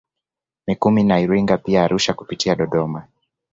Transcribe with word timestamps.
Mikumi 0.67 1.03
na 1.03 1.19
Iringa 1.19 1.57
pia 1.57 1.83
Arusha 1.83 2.13
kupitia 2.13 2.55
Dodoma 2.55 3.07